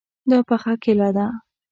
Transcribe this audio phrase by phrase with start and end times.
[0.29, 1.27] دا پخه کیله ده